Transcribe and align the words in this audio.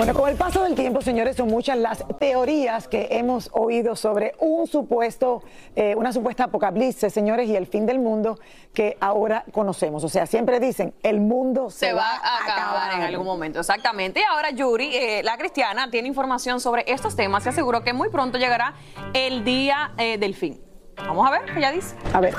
Bueno, 0.00 0.14
con 0.14 0.30
el 0.30 0.36
paso 0.36 0.64
del 0.64 0.74
tiempo, 0.74 1.02
señores, 1.02 1.36
son 1.36 1.48
muchas 1.48 1.76
las 1.76 2.02
teorías 2.18 2.88
que 2.88 3.08
hemos 3.10 3.50
oído 3.52 3.94
sobre 3.96 4.32
un 4.38 4.66
supuesto, 4.66 5.42
eh, 5.76 5.94
una 5.94 6.10
supuesta 6.10 6.44
apocalipsis, 6.44 7.12
señores, 7.12 7.50
y 7.50 7.54
el 7.54 7.66
fin 7.66 7.84
del 7.84 7.98
mundo 7.98 8.38
que 8.72 8.96
ahora 8.98 9.44
conocemos. 9.52 10.02
O 10.02 10.08
sea, 10.08 10.24
siempre 10.24 10.58
dicen, 10.58 10.94
el 11.02 11.20
mundo 11.20 11.68
se, 11.68 11.88
se 11.88 11.92
va 11.92 12.16
a 12.16 12.42
acabar, 12.42 12.94
en 12.94 13.02
algún 13.02 13.26
momento, 13.26 13.60
exactamente. 13.60 14.20
Y 14.20 14.22
ahora 14.22 14.52
Yuri, 14.52 14.96
eh, 14.96 15.22
la 15.22 15.36
cristiana, 15.36 15.90
tiene 15.90 16.08
información 16.08 16.60
sobre 16.60 16.90
estos 16.90 17.14
temas 17.14 17.44
y 17.44 17.50
aseguró 17.50 17.84
que 17.84 17.92
muy 17.92 18.08
pronto 18.08 18.38
llegará 18.38 18.72
el 19.12 19.44
día 19.44 19.92
eh, 19.98 20.16
del 20.16 20.34
fin. 20.34 20.62
Vamos 20.96 21.28
a 21.28 21.30
ver, 21.30 21.42
ella 21.58 21.72
dice. 21.72 21.94
A 22.14 22.20
ver. 22.20 22.34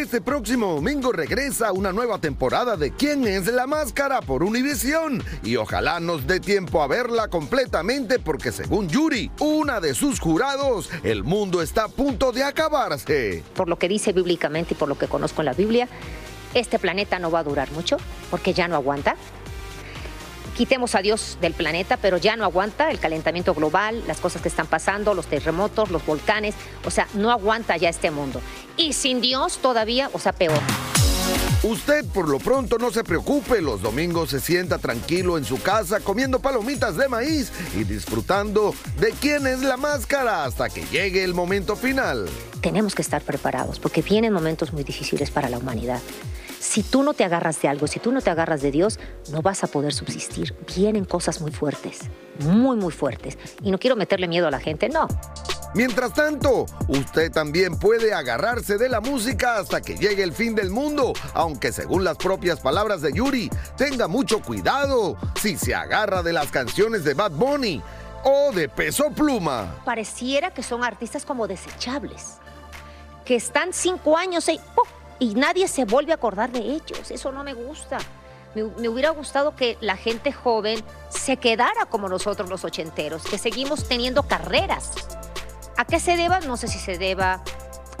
Este 0.00 0.22
próximo 0.22 0.76
domingo 0.76 1.12
regresa 1.12 1.72
una 1.72 1.92
nueva 1.92 2.18
temporada 2.18 2.74
de 2.78 2.90
¿Quién 2.90 3.26
es 3.26 3.46
la 3.48 3.66
máscara? 3.66 4.22
por 4.22 4.42
Univisión. 4.42 5.22
Y 5.44 5.56
ojalá 5.56 6.00
nos 6.00 6.26
dé 6.26 6.40
tiempo 6.40 6.82
a 6.82 6.86
verla 6.86 7.28
completamente 7.28 8.18
porque 8.18 8.50
según 8.50 8.88
Yuri, 8.88 9.30
una 9.40 9.78
de 9.78 9.92
sus 9.92 10.18
jurados, 10.18 10.88
el 11.02 11.22
mundo 11.22 11.60
está 11.60 11.84
a 11.84 11.88
punto 11.88 12.32
de 12.32 12.42
acabarse. 12.42 13.44
Por 13.54 13.68
lo 13.68 13.78
que 13.78 13.88
dice 13.88 14.12
bíblicamente 14.12 14.72
y 14.72 14.76
por 14.76 14.88
lo 14.88 14.96
que 14.96 15.06
conozco 15.06 15.42
en 15.42 15.46
la 15.46 15.52
Biblia, 15.52 15.86
este 16.54 16.78
planeta 16.78 17.18
no 17.18 17.30
va 17.30 17.40
a 17.40 17.44
durar 17.44 17.70
mucho 17.72 17.98
porque 18.30 18.54
ya 18.54 18.68
no 18.68 18.76
aguanta. 18.76 19.16
Quitemos 20.60 20.94
a 20.94 21.00
Dios 21.00 21.38
del 21.40 21.54
planeta, 21.54 21.96
pero 21.96 22.18
ya 22.18 22.36
no 22.36 22.44
aguanta 22.44 22.90
el 22.90 22.98
calentamiento 22.98 23.54
global, 23.54 24.04
las 24.06 24.20
cosas 24.20 24.42
que 24.42 24.48
están 24.48 24.66
pasando, 24.66 25.14
los 25.14 25.24
terremotos, 25.24 25.90
los 25.90 26.04
volcanes, 26.04 26.54
o 26.84 26.90
sea, 26.90 27.08
no 27.14 27.30
aguanta 27.30 27.78
ya 27.78 27.88
este 27.88 28.10
mundo. 28.10 28.42
Y 28.76 28.92
sin 28.92 29.22
Dios 29.22 29.56
todavía, 29.56 30.10
o 30.12 30.18
sea, 30.18 30.34
peor. 30.34 30.60
Usted 31.62 32.04
por 32.12 32.28
lo 32.28 32.38
pronto 32.38 32.76
no 32.76 32.90
se 32.90 33.02
preocupe, 33.04 33.62
los 33.62 33.80
domingos 33.80 34.28
se 34.28 34.40
sienta 34.40 34.76
tranquilo 34.76 35.38
en 35.38 35.46
su 35.46 35.62
casa 35.62 36.00
comiendo 36.00 36.40
palomitas 36.40 36.94
de 36.98 37.08
maíz 37.08 37.50
y 37.74 37.84
disfrutando 37.84 38.74
de 38.98 39.12
quién 39.12 39.46
es 39.46 39.62
la 39.62 39.78
máscara 39.78 40.44
hasta 40.44 40.68
que 40.68 40.84
llegue 40.92 41.24
el 41.24 41.32
momento 41.32 41.74
final. 41.74 42.28
Tenemos 42.60 42.94
que 42.94 43.00
estar 43.00 43.22
preparados 43.22 43.78
porque 43.78 44.02
vienen 44.02 44.34
momentos 44.34 44.74
muy 44.74 44.84
difíciles 44.84 45.30
para 45.30 45.48
la 45.48 45.56
humanidad. 45.56 46.02
Si 46.60 46.82
tú 46.82 47.02
no 47.02 47.14
te 47.14 47.24
agarras 47.24 47.62
de 47.62 47.68
algo, 47.68 47.86
si 47.86 48.00
tú 48.00 48.12
no 48.12 48.20
te 48.20 48.28
agarras 48.28 48.60
de 48.60 48.70
Dios, 48.70 49.00
no 49.32 49.40
vas 49.40 49.64
a 49.64 49.66
poder 49.66 49.94
subsistir. 49.94 50.54
Vienen 50.76 51.06
cosas 51.06 51.40
muy 51.40 51.52
fuertes, 51.52 52.00
muy, 52.40 52.76
muy 52.76 52.92
fuertes. 52.92 53.38
Y 53.62 53.70
no 53.70 53.78
quiero 53.78 53.96
meterle 53.96 54.28
miedo 54.28 54.46
a 54.46 54.50
la 54.50 54.60
gente, 54.60 54.90
no. 54.90 55.08
Mientras 55.74 56.12
tanto, 56.12 56.66
usted 56.86 57.32
también 57.32 57.78
puede 57.78 58.12
agarrarse 58.12 58.76
de 58.76 58.90
la 58.90 59.00
música 59.00 59.56
hasta 59.56 59.80
que 59.80 59.96
llegue 59.96 60.22
el 60.22 60.34
fin 60.34 60.54
del 60.54 60.68
mundo, 60.68 61.14
aunque 61.32 61.72
según 61.72 62.04
las 62.04 62.18
propias 62.18 62.60
palabras 62.60 63.00
de 63.00 63.14
Yuri, 63.14 63.48
tenga 63.78 64.06
mucho 64.06 64.42
cuidado 64.42 65.16
si 65.40 65.56
se 65.56 65.74
agarra 65.74 66.22
de 66.22 66.34
las 66.34 66.50
canciones 66.50 67.04
de 67.04 67.14
Bad 67.14 67.32
Bunny 67.32 67.80
o 68.22 68.52
de 68.52 68.68
Peso 68.68 69.08
Pluma. 69.16 69.76
Pareciera 69.86 70.52
que 70.52 70.62
son 70.62 70.84
artistas 70.84 71.24
como 71.24 71.48
desechables, 71.48 72.34
que 73.24 73.36
están 73.36 73.72
cinco 73.72 74.18
años 74.18 74.46
y, 74.50 74.60
¡pum! 74.74 74.99
Y 75.20 75.34
nadie 75.34 75.68
se 75.68 75.84
vuelve 75.84 76.10
a 76.12 76.16
acordar 76.16 76.50
de 76.50 76.58
ellos. 76.58 77.10
Eso 77.10 77.30
no 77.30 77.44
me 77.44 77.54
gusta. 77.54 77.98
Me, 78.54 78.88
hubiera 78.88 79.10
gustado 79.10 79.54
que 79.54 79.78
la 79.80 79.96
gente 79.96 80.32
joven 80.32 80.82
se 81.08 81.36
quedara 81.36 81.86
como 81.86 82.08
nosotros 82.08 82.48
los 82.50 82.64
ochenteros, 82.64 83.22
que 83.22 83.38
seguimos 83.38 83.86
teniendo 83.86 84.24
carreras. 84.24 84.90
¿A 85.76 85.84
qué 85.84 86.00
se 86.00 86.16
deba? 86.16 86.40
No 86.40 86.56
sé 86.56 86.66
si 86.66 86.78
se 86.78 86.98
deba 86.98 87.42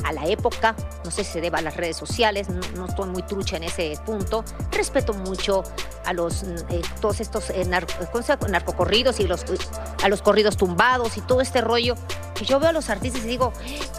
a 0.02 0.12
la 0.12 0.26
época, 0.26 0.74
no 1.04 1.10
sé 1.10 1.22
si 1.24 1.32
se 1.32 1.40
deba 1.40 1.58
a 1.58 1.62
las 1.62 1.76
redes 1.76 1.96
sociales, 1.96 2.48
no, 2.48 2.86
estoy 2.86 3.10
muy 3.10 3.22
trucha 3.22 3.58
en 3.58 3.64
ese 3.64 3.96
punto. 4.04 4.44
Respeto 4.72 5.12
mucho 5.12 5.62
a 6.04 6.12
los 6.14 6.42
eh, 6.42 6.82
todos 7.00 7.20
estos 7.20 7.50
eh, 7.50 7.64
narco, 7.66 7.94
narcocorridos 8.48 9.20
y 9.20 9.28
a 10.02 10.08
los 10.08 10.22
corridos 10.22 10.56
tumbados 10.56 11.16
y 11.16 11.20
todo 11.20 11.42
este 11.42 11.60
rollo. 11.60 11.94
Yo 12.44 12.58
veo 12.58 12.70
a 12.70 12.72
los 12.72 12.88
artistas 12.90 13.22
y 13.24 13.28
digo, 13.28 13.52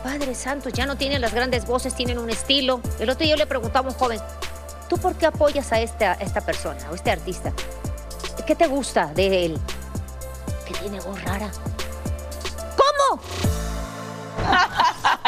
Padre 0.03 0.33
Santo, 0.35 0.69
ya 0.69 0.85
no 0.85 0.97
tienen 0.97 1.21
las 1.21 1.33
grandes 1.33 1.65
voces, 1.65 1.95
tienen 1.95 2.17
un 2.17 2.29
estilo. 2.29 2.81
El 2.99 3.09
otro 3.09 3.23
día 3.23 3.35
yo 3.35 3.37
le 3.37 3.45
preguntaba 3.45 3.89
a 3.89 3.91
un 3.91 3.97
joven, 3.97 4.19
¿tú 4.89 4.97
por 4.97 5.15
qué 5.15 5.27
apoyas 5.27 5.71
a 5.71 5.79
esta, 5.79 6.13
esta 6.13 6.41
persona 6.41 6.79
o 6.91 6.95
este 6.95 7.11
artista? 7.11 7.53
¿Qué 8.45 8.55
te 8.55 8.67
gusta 8.67 9.13
de 9.13 9.45
él? 9.45 9.59
Que 10.65 10.73
tiene 10.73 10.99
voz 10.99 11.21
rara. 11.23 11.51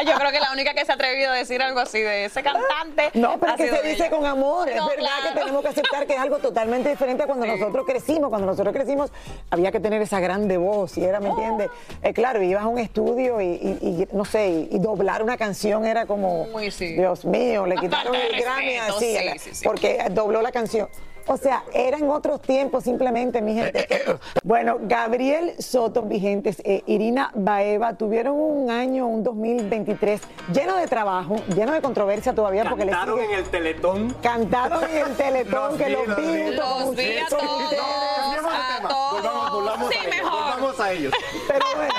Yo 0.05 0.13
creo 0.17 0.31
que 0.31 0.39
la 0.39 0.51
única 0.51 0.73
que 0.73 0.85
se 0.85 0.91
ha 0.91 0.95
atrevido 0.95 1.31
a 1.31 1.35
decir 1.35 1.61
algo 1.61 1.79
así 1.79 1.99
de 2.01 2.25
ese 2.25 2.43
cantante. 2.43 3.09
No, 3.13 3.39
pero 3.39 3.53
es 3.53 3.57
que 3.57 3.69
se 3.69 3.87
dice 3.87 4.09
con 4.09 4.25
amor. 4.25 4.67
Es 4.69 4.75
verdad 4.75 4.95
claro. 4.97 5.33
que 5.33 5.39
tenemos 5.39 5.61
que 5.61 5.67
aceptar 5.69 6.05
que 6.07 6.13
es 6.13 6.19
algo 6.19 6.39
totalmente 6.39 6.89
diferente 6.89 7.23
a 7.23 7.25
cuando 7.27 7.45
nosotros 7.45 7.85
crecimos. 7.85 8.29
Cuando 8.29 8.47
nosotros 8.47 8.73
crecimos 8.73 9.11
había 9.49 9.71
que 9.71 9.79
tener 9.79 10.01
esa 10.01 10.19
grande 10.19 10.57
voz 10.57 10.97
y 10.97 11.03
era, 11.05 11.19
¿me 11.19 11.29
entiendes? 11.29 11.69
Eh, 12.01 12.13
claro, 12.13 12.41
ibas 12.41 12.63
a 12.63 12.67
un 12.67 12.79
estudio 12.79 13.41
y, 13.41 13.45
y- 13.45 13.77
y, 13.81 14.07
no 14.15 14.25
sé, 14.25 14.47
y, 14.49 14.67
y 14.71 14.79
doblar 14.79 15.23
una 15.23 15.37
canción 15.37 15.85
era 15.85 16.05
como, 16.05 16.43
Uy, 16.53 16.71
sí. 16.71 16.93
Dios 16.93 17.25
mío, 17.25 17.65
le 17.65 17.75
quitaron 17.75 18.15
el 18.15 18.41
Grammy 18.41 18.75
así, 18.77 19.17
sí, 19.39 19.55
sí. 19.55 19.63
porque 19.63 20.05
dobló 20.11 20.41
la 20.41 20.51
canción. 20.51 20.89
O 21.27 21.37
sea, 21.37 21.63
eran 21.73 22.09
otros 22.09 22.41
tiempos 22.41 22.83
simplemente, 22.83 23.41
mi 23.41 23.55
gente. 23.55 23.87
Bueno, 24.43 24.77
Gabriel 24.81 25.53
Soto, 25.59 26.01
vigentes, 26.03 26.61
eh, 26.65 26.83
Irina 26.85 27.31
Baeva 27.33 27.93
tuvieron 27.95 28.35
un 28.39 28.69
año, 28.69 29.07
un 29.07 29.23
2023 29.23 30.21
lleno 30.53 30.75
de 30.75 30.87
trabajo, 30.87 31.35
lleno 31.55 31.71
de 31.71 31.81
controversia 31.81 32.33
todavía 32.33 32.65
porque 32.65 32.85
les 32.85 32.95
Cantaron 32.95 33.19
sigue- 33.19 33.33
en 33.33 33.39
el 33.39 33.45
Teletón. 33.49 34.13
Cantaron 34.21 34.83
en 34.89 34.97
el 34.97 35.15
Teletón, 35.15 35.69
Los 35.69 35.77
que 35.77 35.85
vi, 35.85 35.91
los 35.93 36.07
los 36.07 36.17
vi 36.17 36.23
Los 36.85 36.95
vi 36.95 37.17
a 37.19 37.27
todos. 37.29 37.63
Sí, 39.91 39.97
a 39.97 40.01
ellos. 40.01 40.15
mejor. 40.15 40.31
Volvamos 40.31 40.79
a 40.79 40.91
ellos. 40.91 41.13
Pero 41.47 41.65
bueno, 41.75 41.93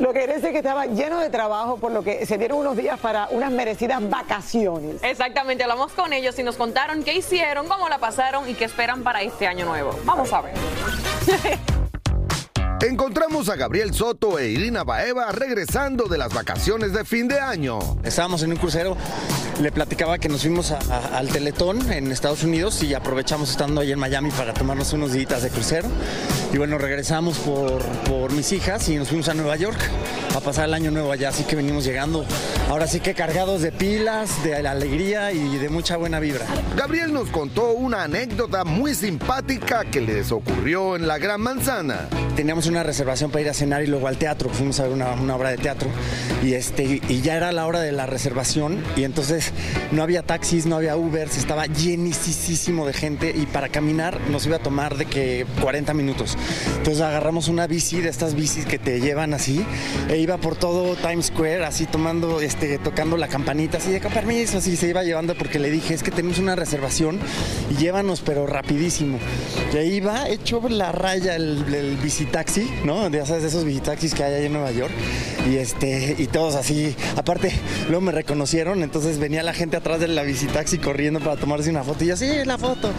lo 0.00 0.12
que 0.12 0.26
decir 0.26 0.52
que 0.52 0.58
estaba 0.58 0.86
lleno 0.86 1.18
de 1.20 1.30
trabajo, 1.30 1.78
por 1.78 1.92
lo 1.92 2.02
que 2.02 2.26
se 2.26 2.38
dieron 2.38 2.58
unos 2.58 2.76
días 2.76 2.98
para 3.00 3.28
unas 3.30 3.50
merecidas 3.50 4.08
vacaciones. 4.08 5.02
Exactamente, 5.02 5.62
hablamos 5.62 5.92
con 5.92 6.12
ellos 6.12 6.38
y 6.38 6.42
nos 6.42 6.56
contaron 6.56 7.02
qué 7.02 7.14
hicieron, 7.14 7.68
cómo 7.68 7.88
la 7.88 7.98
pasaron 7.98 8.48
y 8.48 8.54
qué 8.54 8.64
esperan 8.64 9.02
para 9.02 9.22
este 9.22 9.46
año 9.46 9.64
nuevo. 9.64 9.98
Vamos 10.04 10.32
a 10.32 10.42
ver. 10.42 10.54
Encontramos 12.82 13.48
a 13.48 13.56
Gabriel 13.56 13.92
Soto 13.94 14.38
e 14.38 14.48
Irina 14.50 14.84
Baeva 14.84 15.32
regresando 15.32 16.04
de 16.04 16.18
las 16.18 16.32
vacaciones 16.32 16.92
de 16.92 17.04
fin 17.04 17.26
de 17.26 17.40
año. 17.40 17.78
Estábamos 18.04 18.42
en 18.42 18.50
un 18.52 18.58
crucero, 18.58 18.96
le 19.60 19.72
platicaba 19.72 20.18
que 20.18 20.28
nos 20.28 20.42
fuimos 20.42 20.70
a- 20.72 20.78
a- 20.90 21.18
al 21.18 21.28
Teletón 21.28 21.90
en 21.90 22.12
Estados 22.12 22.44
Unidos 22.44 22.82
y 22.82 22.92
aprovechamos 22.94 23.50
estando 23.50 23.80
ahí 23.80 23.92
en 23.92 23.98
Miami 23.98 24.30
para 24.30 24.52
tomarnos 24.52 24.92
unos 24.92 25.12
días 25.12 25.42
de 25.42 25.48
crucero. 25.50 25.88
Y 26.52 26.58
bueno, 26.58 26.76
regresamos 26.78 27.38
por, 27.38 27.82
por 28.08 28.32
mis 28.32 28.52
hijas 28.52 28.88
y 28.88 28.96
nos 28.96 29.08
fuimos 29.08 29.28
a 29.30 29.34
Nueva 29.34 29.56
York 29.56 29.78
a 30.34 30.40
pasar 30.40 30.66
el 30.66 30.74
año 30.74 30.90
nuevo 30.90 31.10
allá. 31.10 31.30
Así 31.30 31.44
que 31.44 31.56
venimos 31.56 31.84
llegando 31.84 32.24
ahora 32.68 32.86
sí 32.86 33.00
que 33.00 33.14
cargados 33.14 33.62
de 33.62 33.72
pilas, 33.72 34.44
de 34.44 34.62
la 34.62 34.72
alegría 34.72 35.32
y 35.32 35.56
de 35.56 35.68
mucha 35.70 35.96
buena 35.96 36.20
vibra. 36.20 36.44
Gabriel 36.76 37.12
nos 37.12 37.30
contó 37.30 37.72
una 37.72 38.04
anécdota 38.04 38.64
muy 38.64 38.94
simpática 38.94 39.84
que 39.90 40.02
les 40.02 40.30
ocurrió 40.30 40.94
en 40.94 41.08
la 41.08 41.18
Gran 41.18 41.40
Manzana. 41.40 42.08
Teníamos 42.36 42.65
una 42.68 42.82
reservación 42.82 43.30
para 43.30 43.42
ir 43.42 43.48
a 43.48 43.54
cenar 43.54 43.82
y 43.82 43.86
luego 43.86 44.08
al 44.08 44.16
teatro, 44.16 44.48
fuimos 44.50 44.78
a 44.80 44.84
ver 44.84 44.92
una, 44.92 45.12
una 45.12 45.36
obra 45.36 45.50
de 45.50 45.58
teatro 45.58 45.88
y, 46.44 46.54
este, 46.54 47.00
y 47.08 47.20
ya 47.20 47.36
era 47.36 47.52
la 47.52 47.66
hora 47.66 47.80
de 47.80 47.92
la 47.92 48.06
reservación 48.06 48.82
y 48.96 49.04
entonces 49.04 49.52
no 49.92 50.02
había 50.02 50.22
taxis, 50.22 50.66
no 50.66 50.76
había 50.76 50.96
Ubers, 50.96 51.36
estaba 51.36 51.66
llenísimo 51.66 52.86
de 52.86 52.92
gente 52.92 53.32
y 53.36 53.46
para 53.46 53.68
caminar 53.68 54.20
nos 54.30 54.46
iba 54.46 54.56
a 54.56 54.58
tomar 54.60 54.96
de 54.96 55.06
que 55.06 55.46
40 55.60 55.94
minutos. 55.94 56.36
Entonces 56.78 57.00
agarramos 57.00 57.48
una 57.48 57.66
bici 57.66 58.00
de 58.00 58.08
estas 58.08 58.34
bicis 58.34 58.66
que 58.66 58.78
te 58.78 59.00
llevan 59.00 59.34
así 59.34 59.64
e 60.08 60.18
iba 60.18 60.38
por 60.38 60.56
todo 60.56 60.96
Times 60.96 61.26
Square 61.26 61.64
así 61.64 61.86
tomando, 61.86 62.40
este, 62.40 62.78
tocando 62.78 63.16
la 63.16 63.28
campanita 63.28 63.78
así 63.78 63.90
de 63.90 64.00
con 64.00 64.12
permiso, 64.12 64.58
así 64.58 64.76
se 64.76 64.88
iba 64.88 65.02
llevando 65.02 65.34
porque 65.34 65.58
le 65.58 65.70
dije 65.70 65.94
es 65.94 66.02
que 66.02 66.10
tenemos 66.10 66.38
una 66.38 66.56
reservación 66.56 67.18
y 67.70 67.76
llévanos 67.76 68.20
pero 68.20 68.46
rapidísimo. 68.46 69.18
Y 69.72 69.76
ahí 69.76 69.94
iba 69.94 70.28
hecho 70.28 70.62
la 70.68 70.92
raya 70.92 71.36
el, 71.36 71.64
el 71.72 71.96
bicitaxi 71.96 72.66
¿no? 72.84 73.08
Ya 73.10 73.26
sabes, 73.26 73.42
de 73.42 73.48
esos 73.48 73.64
visitaxis 73.64 74.14
que 74.14 74.24
hay 74.24 74.34
ahí 74.34 74.46
en 74.46 74.52
Nueva 74.52 74.70
York. 74.70 74.92
Y, 75.50 75.56
este, 75.56 76.16
todos 76.26 76.54
así, 76.54 76.94
aparte, 77.16 77.52
luego 77.88 78.00
me 78.00 78.12
reconocieron, 78.12 78.82
entonces 78.82 79.18
venía 79.18 79.42
la 79.42 79.52
gente 79.54 79.76
atrás 79.76 80.00
de 80.00 80.08
la 80.08 80.22
visitaxi 80.22 80.78
corriendo 80.78 81.20
para 81.20 81.36
tomarse 81.36 81.70
una 81.70 81.82
foto. 81.84 82.04
Y 82.04 82.08
yo, 82.08 82.16
sí, 82.16 82.28
la 82.44 82.58
foto. 82.58 82.90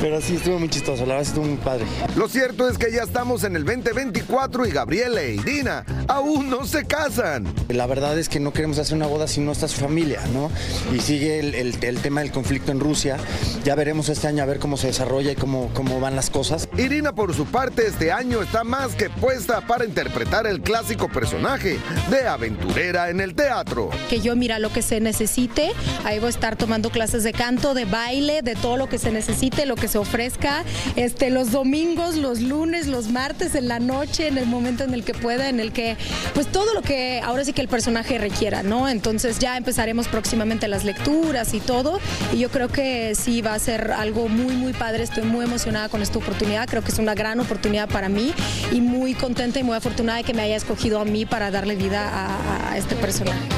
Pero 0.00 0.20
sí, 0.20 0.36
estuvo 0.36 0.58
muy 0.58 0.68
chistoso, 0.68 1.04
la 1.06 1.14
verdad 1.14 1.28
estuvo 1.28 1.44
muy 1.44 1.56
padre. 1.58 1.84
Lo 2.16 2.28
cierto 2.28 2.68
es 2.68 2.78
que 2.78 2.90
ya 2.92 3.02
estamos 3.02 3.44
en 3.44 3.56
el 3.56 3.64
2024 3.64 4.66
y 4.66 4.70
Gabriela 4.70 5.20
e 5.22 5.34
Irina 5.34 5.84
aún 6.08 6.48
no 6.50 6.64
se 6.66 6.84
casan. 6.84 7.46
La 7.68 7.86
verdad 7.86 8.18
es 8.18 8.28
que 8.28 8.40
no 8.40 8.52
queremos 8.52 8.78
hacer 8.78 8.96
una 8.96 9.06
boda 9.06 9.26
si 9.28 9.40
no 9.40 9.52
está 9.52 9.68
su 9.68 9.80
familia, 9.80 10.20
¿no? 10.32 10.50
Y 10.94 11.00
sigue 11.00 11.38
el, 11.40 11.54
el- 11.54 11.76
el 11.84 11.98
tema 11.98 12.20
del 12.20 12.30
conflicto 12.32 12.72
en 12.72 12.80
Rusia. 12.80 13.16
Ya 13.64 13.74
veremos 13.74 14.08
este 14.08 14.26
año 14.28 14.42
a 14.42 14.46
ver 14.46 14.58
cómo 14.58 14.76
se 14.76 14.88
desarrolla 14.88 15.32
y 15.32 15.36
cómo, 15.36 15.70
cómo 15.74 16.00
van 16.00 16.16
las 16.16 16.30
cosas. 16.30 16.68
Irina, 16.78 17.14
por 17.14 17.34
su 17.34 17.46
parte, 17.46 17.86
este 17.86 18.12
año 18.12 18.42
está 18.42 18.64
más 18.64 18.94
que 18.94 19.10
puesta 19.10 19.60
para 19.66 19.84
interpretar 19.84 20.46
el 20.46 20.60
clásico 20.60 21.08
personaje 21.08 21.78
de 22.10 22.26
aventurera 22.76 23.10
en 23.10 23.20
el 23.20 23.34
teatro. 23.34 23.90
que 24.10 24.20
yo 24.20 24.36
mira 24.36 24.58
lo 24.58 24.70
que 24.72 24.82
se 24.82 25.00
necesite, 25.00 25.72
ahí 26.04 26.18
voy 26.18 26.26
a 26.26 26.30
estar 26.30 26.56
tomando 26.56 26.90
clases 26.90 27.22
de 27.24 27.32
canto, 27.32 27.72
de 27.74 27.84
baile, 27.86 28.42
de 28.42 28.54
todo 28.54 28.76
lo 28.76 28.88
que 28.88 28.98
se 28.98 29.10
necesite, 29.10 29.64
lo 29.66 29.76
que 29.76 29.88
se 29.88 29.98
ofrezca, 29.98 30.62
este 30.96 31.30
los 31.30 31.50
domingos, 31.52 32.16
los 32.16 32.40
lunes, 32.40 32.86
los 32.86 33.08
martes 33.08 33.54
en 33.54 33.68
la 33.68 33.78
noche, 33.78 34.28
en 34.28 34.36
el 34.38 34.46
momento 34.46 34.84
en 34.84 34.92
el 34.94 35.04
que 35.04 35.14
pueda, 35.14 35.48
en 35.48 35.58
el 35.60 35.72
que 35.72 35.96
pues 36.34 36.46
todo 36.52 36.74
lo 36.74 36.82
que 36.82 37.20
ahora 37.24 37.44
sí 37.44 37.52
que 37.52 37.62
el 37.62 37.68
personaje 37.68 38.18
requiera, 38.18 38.62
¿no? 38.62 38.88
Entonces 38.88 39.38
ya 39.38 39.56
empezaremos 39.56 40.08
próximamente 40.08 40.68
las 40.68 40.84
lecturas 40.84 41.54
y 41.54 41.60
todo 41.60 41.98
y 42.32 42.38
yo 42.38 42.50
creo 42.50 42.68
que 42.68 43.14
sí 43.14 43.40
va 43.42 43.54
a 43.54 43.58
ser 43.58 43.92
algo 43.92 44.28
muy 44.28 44.54
muy 44.54 44.72
padre, 44.74 45.02
estoy 45.02 45.24
muy 45.24 45.44
emocionada 45.46 45.88
con 45.88 46.02
esta 46.02 46.18
oportunidad, 46.18 46.68
creo 46.68 46.82
que 46.82 46.92
es 46.92 46.98
una 46.98 47.14
gran 47.14 47.40
oportunidad 47.40 47.88
para 47.88 48.08
mí 48.08 48.34
y 48.70 48.80
muy 48.80 49.14
contenta 49.14 49.58
y 49.58 49.62
muy 49.62 49.76
afortunada 49.76 50.18
de 50.18 50.24
que 50.24 50.34
me 50.34 50.42
haya 50.42 50.56
escogido 50.56 51.00
a 51.00 51.04
mí 51.04 51.24
para 51.24 51.50
darle 51.50 51.74
vida 51.74 52.08
a- 52.08 52.65
a 52.65 52.65
este 52.74 52.94
personaje. 52.96 53.48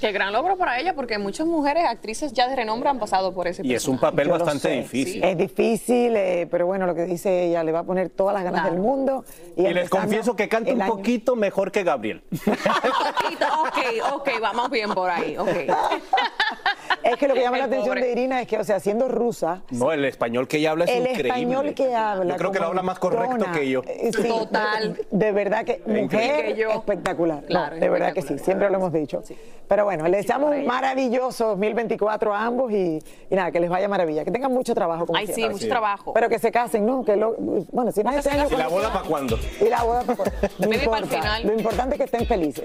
Qué 0.00 0.12
gran 0.12 0.32
logro 0.32 0.56
para 0.56 0.78
ella, 0.78 0.94
porque 0.94 1.18
muchas 1.18 1.44
mujeres, 1.48 1.84
actrices 1.84 2.32
ya 2.32 2.46
de 2.46 2.54
renombre 2.54 2.88
han 2.88 3.00
pasado 3.00 3.34
por 3.34 3.48
ese 3.48 3.66
Y 3.66 3.74
es 3.74 3.88
un 3.88 3.98
papel 3.98 4.28
Yo 4.28 4.38
bastante 4.38 4.68
difícil. 4.68 5.24
Es 5.24 5.36
difícil, 5.36 6.14
eh, 6.16 6.46
pero 6.48 6.66
bueno, 6.66 6.86
lo 6.86 6.94
que 6.94 7.02
dice 7.04 7.46
ella, 7.46 7.64
le 7.64 7.72
va 7.72 7.80
a 7.80 7.82
poner 7.82 8.08
todas 8.08 8.32
las 8.32 8.44
ganas 8.44 8.60
Claro. 8.60 8.74
del 8.76 8.80
mundo. 8.82 9.24
Y 9.56 9.62
les 9.62 9.90
confieso 9.90 10.36
que 10.36 10.48
canta 10.48 10.72
un 10.72 10.82
año. 10.82 10.92
poquito 10.92 11.34
mejor 11.34 11.72
que 11.72 11.82
Gabriel. 11.82 12.22
ok, 12.46 14.12
ok, 14.14 14.28
vamos 14.40 14.70
bien 14.70 14.94
por 14.94 15.10
ahí, 15.10 15.36
ok. 15.36 15.48
Es 17.10 17.16
que 17.18 17.28
lo 17.28 17.34
que 17.34 17.40
llama 17.42 17.58
la 17.58 17.64
El 17.64 17.70
atención 17.70 17.96
pobre. 17.96 18.06
de 18.06 18.12
Irina 18.12 18.40
es 18.42 18.48
que, 18.48 18.58
o 18.58 18.64
sea, 18.64 18.80
siendo 18.80 19.08
rusa, 19.08 19.62
No, 19.70 19.92
el 19.92 20.04
español 20.04 20.46
que 20.48 20.58
ella 20.58 20.70
habla 20.72 20.84
es 20.84 20.90
el 20.90 20.98
increíble. 21.02 21.28
español 21.28 21.74
que 21.74 21.94
habla. 21.94 22.32
Yo 22.34 22.38
creo 22.38 22.52
que 22.52 22.58
lo 22.60 22.66
habla 22.66 22.82
más 22.82 22.98
correcto 22.98 23.46
que 23.52 23.68
yo. 23.68 23.82
eh, 23.86 24.10
sí, 24.14 24.28
Total. 24.28 24.94
De, 24.94 25.06
de 25.26 25.32
verdad 25.32 25.64
que 25.64 25.80
mujer 25.86 26.04
increíble. 26.04 26.54
Que 26.54 26.60
yo. 26.60 26.70
espectacular. 26.70 27.44
Claro, 27.44 27.74
No, 27.76 27.80
de 27.80 27.88
verdad 27.88 28.12
que 28.12 28.22
sí, 28.22 28.38
siempre 28.38 28.68
lo 28.70 28.76
hemos 28.76 28.92
dicho. 28.92 29.22
Pero 29.68 29.84
bueno, 29.84 30.04
les 30.08 30.22
deseamos 30.22 30.54
un 30.54 30.66
maravilloso 30.66 31.48
2024 31.48 32.32
a 32.34 32.44
ambos 32.46 32.72
y, 32.72 32.98
y 33.30 33.34
nada, 33.34 33.50
que 33.50 33.60
les 33.60 33.68
vaya 33.70 33.88
maravilla. 33.88 34.24
Que 34.24 34.30
tengan 34.30 34.52
mucho 34.52 34.74
trabajo. 34.74 35.06
Como 35.06 35.18
Ay, 35.18 35.26
sí, 35.26 35.46
mucho 35.48 35.68
trabajo. 35.68 36.12
Pero 36.14 36.28
que 36.28 36.38
se 36.38 36.50
casen, 36.50 36.86
¿no? 36.86 37.04
Que 37.04 37.16
lo, 37.16 37.34
bueno, 37.72 37.92
si 37.92 38.02
no 38.02 38.10
es 38.10 38.16
este 38.18 38.30
año. 38.30 38.46
¿Y 38.50 38.56
la 38.56 38.68
boda 38.68 38.92
para 38.92 39.04
cuándo? 39.06 39.38
Y 39.60 39.68
la 39.68 39.82
boda 39.82 40.02
para 40.04 40.16
No 40.24 40.24
para 40.58 40.74
el 40.74 40.82
importa. 40.82 41.06
final. 41.06 41.42
Lo 41.46 41.52
importante 41.52 41.94
es 41.94 41.98
que 41.98 42.04
estén 42.04 42.26
felices. 42.26 42.64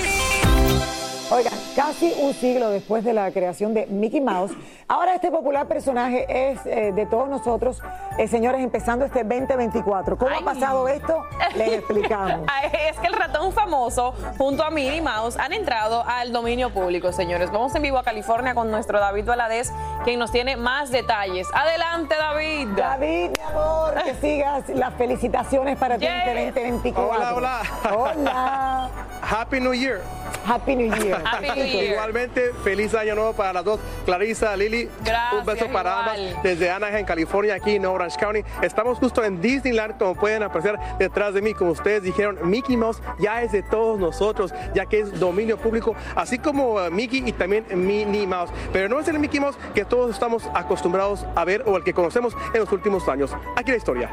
Oigan, 1.33 1.53
casi 1.77 2.13
un 2.19 2.33
siglo 2.33 2.69
después 2.71 3.05
de 3.05 3.13
la 3.13 3.31
creación 3.31 3.73
de 3.73 3.85
Mickey 3.85 4.19
Mouse, 4.19 4.51
ahora 4.89 5.15
este 5.15 5.31
popular 5.31 5.65
personaje 5.65 6.25
es 6.27 6.59
eh, 6.65 6.91
de 6.91 7.05
todos 7.05 7.29
nosotros, 7.29 7.81
eh, 8.17 8.27
señores, 8.27 8.59
empezando 8.61 9.05
este 9.05 9.23
2024. 9.23 10.17
¿Cómo 10.17 10.29
Ay. 10.29 10.39
ha 10.41 10.43
pasado 10.43 10.89
esto? 10.89 11.23
Les 11.55 11.71
explicamos. 11.79 12.41
Es 12.89 12.99
que 12.99 13.07
el 13.07 13.13
ratón 13.13 13.53
famoso 13.53 14.13
junto 14.37 14.61
a 14.61 14.71
Minnie 14.71 15.01
Mouse 15.01 15.37
han 15.37 15.53
entrado 15.53 16.03
al 16.05 16.33
dominio 16.33 16.73
público, 16.73 17.13
señores. 17.13 17.49
Vamos 17.49 17.73
en 17.75 17.83
vivo 17.83 17.97
a 17.97 18.03
California 18.03 18.53
con 18.53 18.69
nuestro 18.69 18.99
David 18.99 19.23
Valadez, 19.23 19.71
quien 20.03 20.19
nos 20.19 20.33
tiene 20.33 20.57
más 20.57 20.91
detalles. 20.91 21.47
Adelante, 21.53 22.13
David. 22.13 22.67
David, 22.75 23.29
mi 23.29 23.43
amor, 23.49 23.93
que 24.03 24.15
sigas 24.15 24.67
las 24.75 24.93
felicitaciones 24.95 25.77
para 25.77 25.97
ti 25.97 26.05
este 26.07 26.45
2024. 26.47 27.09
Hola, 27.09 27.33
hola. 27.33 27.61
Hola. 27.95 28.89
Happy 29.21 29.61
New 29.61 29.73
Year. 29.73 30.01
Happy 30.45 30.75
New 30.75 30.93
Year. 30.95 31.21
Happy 31.25 31.47
New 31.47 31.65
Year. 31.65 31.93
Igualmente, 31.93 32.51
feliz 32.63 32.93
año 32.93 33.15
nuevo 33.15 33.33
para 33.33 33.53
las 33.53 33.63
dos. 33.63 33.79
Clarisa, 34.05 34.55
Lili, 34.55 34.89
Gracias, 35.03 35.39
un 35.39 35.45
beso 35.45 35.67
para 35.71 35.91
igual. 35.91 36.19
ambas 36.27 36.43
desde 36.43 36.69
Anaheim, 36.71 37.05
California, 37.05 37.55
aquí 37.55 37.75
en 37.75 37.85
Orange 37.85 38.17
County. 38.19 38.43
Estamos 38.61 38.97
justo 38.97 39.23
en 39.23 39.41
Disneyland, 39.41 39.97
como 39.97 40.15
pueden 40.15 40.43
apreciar 40.43 40.97
detrás 40.97 41.33
de 41.33 41.41
mí. 41.41 41.53
Como 41.53 41.71
ustedes 41.71 42.03
dijeron, 42.03 42.39
Mickey 42.43 42.77
Mouse 42.77 43.01
ya 43.19 43.41
es 43.41 43.51
de 43.51 43.63
todos 43.63 43.99
nosotros, 43.99 44.53
ya 44.73 44.85
que 44.85 45.01
es 45.01 45.19
dominio 45.19 45.57
público, 45.57 45.95
así 46.15 46.39
como 46.39 46.79
eh, 46.79 46.89
Mickey 46.89 47.23
y 47.25 47.31
también 47.31 47.65
Minnie 47.73 48.27
Mouse. 48.27 48.51
Pero 48.73 48.89
no 48.89 48.99
es 48.99 49.07
el 49.07 49.19
Mickey 49.19 49.39
Mouse 49.39 49.57
que 49.73 49.85
todos 49.85 50.11
estamos 50.11 50.49
acostumbrados 50.53 51.25
a 51.35 51.45
ver 51.45 51.63
o 51.65 51.77
el 51.77 51.83
que 51.83 51.93
conocemos 51.93 52.35
en 52.53 52.59
los 52.59 52.71
últimos 52.71 53.07
años. 53.07 53.31
Aquí 53.55 53.71
la 53.71 53.77
historia. 53.77 54.09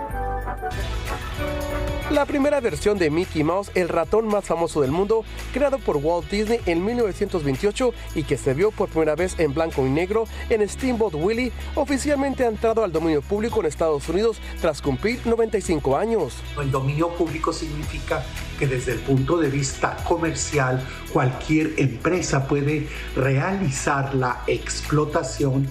La 2.11 2.25
primera 2.25 2.59
versión 2.61 2.97
de 2.97 3.11
Mickey 3.11 3.45
Mouse, 3.45 3.71
el 3.75 3.91
ratón 3.91 4.29
más 4.29 4.47
famoso 4.47 4.81
del 4.81 4.91
mundo, 4.91 5.27
creado 5.53 5.79
por 5.79 5.99
Walt 5.99 6.31
Disney 6.31 6.59
en 6.65 6.83
1928 6.83 7.93
y 8.15 8.23
que 8.23 8.39
se 8.39 8.55
vio 8.55 8.71
por 8.71 8.89
primera 8.89 9.15
vez 9.15 9.39
en 9.39 9.53
blanco 9.53 9.87
y 9.87 9.91
negro 9.91 10.25
en 10.49 10.67
Steamboat 10.67 11.15
Willie, 11.15 11.53
oficialmente 11.75 12.45
ha 12.45 12.49
entrado 12.49 12.83
al 12.83 12.93
dominio 12.93 13.21
público 13.21 13.61
en 13.61 13.67
Estados 13.67 14.09
Unidos 14.09 14.39
tras 14.59 14.81
cumplir 14.81 15.21
95 15.27 15.99
años. 15.99 16.33
El 16.59 16.71
dominio 16.71 17.11
público 17.11 17.53
significa 17.53 18.25
que 18.59 18.67
desde 18.67 18.93
el 18.93 19.01
punto 19.01 19.37
de 19.37 19.51
vista 19.51 19.95
comercial 20.09 20.83
cualquier 21.13 21.75
empresa 21.77 22.49
puede 22.49 22.89
realizar 23.17 24.15
la 24.15 24.45
explotación 24.47 25.69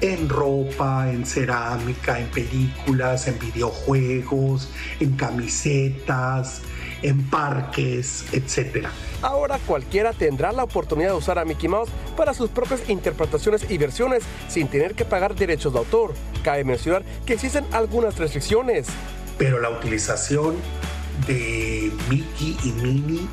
en 0.00 0.28
ropa, 0.28 1.10
en 1.10 1.26
cerámica, 1.26 2.18
en 2.18 2.28
películas, 2.28 3.26
en 3.26 3.38
videojuegos, 3.38 4.68
en 5.00 5.16
camisetas, 5.16 6.62
en 7.02 7.22
parques, 7.28 8.24
etc. 8.32 8.86
Ahora 9.22 9.58
cualquiera 9.66 10.12
tendrá 10.12 10.52
la 10.52 10.64
oportunidad 10.64 11.10
de 11.10 11.16
usar 11.16 11.38
a 11.38 11.44
Mickey 11.44 11.68
Mouse 11.68 11.90
para 12.16 12.34
sus 12.34 12.50
propias 12.50 12.88
interpretaciones 12.88 13.68
y 13.68 13.78
versiones 13.78 14.22
sin 14.48 14.68
tener 14.68 14.94
que 14.94 15.04
pagar 15.04 15.34
derechos 15.34 15.72
de 15.72 15.80
autor. 15.80 16.14
Cabe 16.42 16.64
mencionar 16.64 17.04
que 17.26 17.34
existen 17.34 17.64
algunas 17.72 18.16
restricciones. 18.18 18.86
Pero 19.36 19.60
la 19.60 19.70
utilización 19.70 20.56
de 21.26 21.92
Mickey 22.08 22.56
y 22.64 22.72
Minnie 22.72 23.28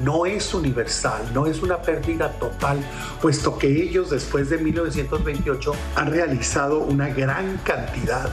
no 0.00 0.26
es 0.26 0.54
universal, 0.54 1.22
no 1.32 1.46
es 1.46 1.62
una 1.62 1.82
pérdida 1.82 2.30
total, 2.32 2.78
puesto 3.20 3.58
que 3.58 3.68
ellos 3.68 4.10
después 4.10 4.50
de 4.50 4.58
1928 4.58 5.72
han 5.96 6.10
realizado 6.10 6.78
una 6.78 7.08
gran 7.08 7.58
cantidad 7.58 8.30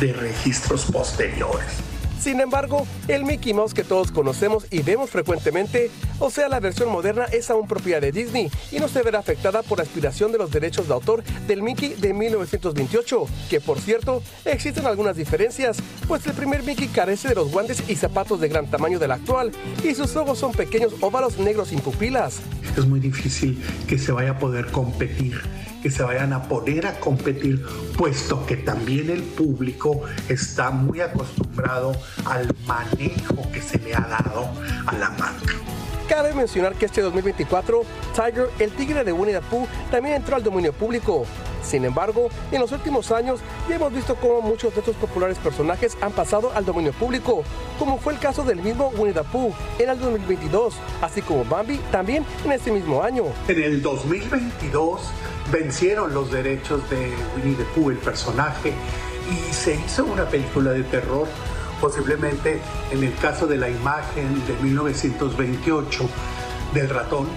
de 0.00 0.12
registros 0.12 0.86
posteriores. 0.86 1.83
Sin 2.24 2.40
embargo, 2.40 2.86
el 3.06 3.26
Mickey 3.26 3.52
Mouse 3.52 3.74
que 3.74 3.84
todos 3.84 4.10
conocemos 4.10 4.66
y 4.70 4.80
vemos 4.80 5.10
frecuentemente, 5.10 5.90
o 6.18 6.30
sea, 6.30 6.48
la 6.48 6.58
versión 6.58 6.90
moderna 6.90 7.24
es 7.24 7.50
aún 7.50 7.68
propiedad 7.68 8.00
de 8.00 8.12
Disney 8.12 8.50
y 8.72 8.78
no 8.78 8.88
se 8.88 9.02
verá 9.02 9.18
afectada 9.18 9.62
por 9.62 9.76
la 9.76 9.84
aspiración 9.84 10.32
de 10.32 10.38
los 10.38 10.50
derechos 10.50 10.88
de 10.88 10.94
autor 10.94 11.22
del 11.46 11.60
Mickey 11.60 11.92
de 11.92 12.14
1928, 12.14 13.26
que 13.50 13.60
por 13.60 13.78
cierto, 13.78 14.22
existen 14.46 14.86
algunas 14.86 15.18
diferencias, 15.18 15.76
pues 16.08 16.26
el 16.26 16.32
primer 16.32 16.62
Mickey 16.62 16.88
carece 16.88 17.28
de 17.28 17.34
los 17.34 17.52
guantes 17.52 17.84
y 17.90 17.94
zapatos 17.94 18.40
de 18.40 18.48
gran 18.48 18.70
tamaño 18.70 18.98
del 18.98 19.12
actual, 19.12 19.52
y 19.84 19.94
sus 19.94 20.16
ojos 20.16 20.38
son 20.38 20.52
pequeños 20.52 20.94
óvalos 21.02 21.36
negros 21.36 21.68
sin 21.68 21.80
pupilas. 21.80 22.40
Es 22.74 22.86
muy 22.86 23.00
difícil 23.00 23.62
que 23.86 23.98
se 23.98 24.12
vaya 24.12 24.30
a 24.30 24.38
poder 24.38 24.68
competir 24.68 25.42
que 25.84 25.90
se 25.90 26.02
vayan 26.02 26.32
a 26.32 26.44
poner 26.44 26.86
a 26.86 26.98
competir, 26.98 27.62
puesto 27.98 28.46
que 28.46 28.56
también 28.56 29.10
el 29.10 29.22
público 29.22 30.00
está 30.30 30.70
muy 30.70 31.02
acostumbrado 31.02 31.94
al 32.24 32.48
manejo 32.66 33.52
que 33.52 33.60
se 33.60 33.78
le 33.80 33.94
ha 33.94 34.00
dado 34.00 34.48
a 34.86 34.94
la 34.94 35.10
marca. 35.10 35.52
Cabe 36.08 36.32
mencionar 36.32 36.74
que 36.74 36.86
este 36.86 37.02
2024, 37.02 37.82
Tiger, 38.14 38.48
el 38.60 38.70
tigre 38.70 39.04
de 39.04 39.12
Winnie 39.12 39.34
the 39.34 39.42
Pooh, 39.42 39.66
también 39.90 40.14
entró 40.14 40.36
al 40.36 40.42
dominio 40.42 40.72
público. 40.72 41.26
Sin 41.62 41.84
embargo, 41.84 42.30
en 42.50 42.60
los 42.62 42.72
últimos 42.72 43.12
años 43.12 43.40
ya 43.68 43.76
hemos 43.76 43.92
visto 43.92 44.14
cómo 44.16 44.40
muchos 44.40 44.72
de 44.72 44.80
estos 44.80 44.96
populares 44.96 45.36
personajes 45.36 45.98
han 46.00 46.12
pasado 46.12 46.50
al 46.54 46.64
dominio 46.64 46.92
público, 46.92 47.44
como 47.78 47.98
fue 47.98 48.14
el 48.14 48.18
caso 48.18 48.42
del 48.42 48.62
mismo 48.62 48.88
Winnie 48.96 49.12
the 49.12 49.22
Pooh 49.24 49.52
en 49.78 49.90
el 49.90 49.98
2022, 49.98 50.76
así 51.02 51.20
como 51.20 51.44
Bambi 51.44 51.76
también 51.92 52.24
en 52.42 52.52
este 52.52 52.72
mismo 52.72 53.02
año. 53.02 53.24
En 53.48 53.62
el 53.62 53.82
2022 53.82 55.00
vencieron 55.50 56.14
los 56.14 56.30
derechos 56.30 56.88
de 56.90 57.12
Winnie 57.36 57.56
the 57.56 57.64
Pooh, 57.74 57.90
el 57.90 57.98
personaje, 57.98 58.72
y 59.30 59.52
se 59.52 59.76
hizo 59.76 60.04
una 60.04 60.26
película 60.26 60.72
de 60.72 60.82
terror, 60.84 61.26
posiblemente 61.80 62.60
en 62.90 63.04
el 63.04 63.14
caso 63.16 63.46
de 63.46 63.56
la 63.56 63.68
imagen 63.68 64.46
de 64.46 64.54
1928 64.62 66.08
del 66.72 66.88
ratón, 66.88 67.28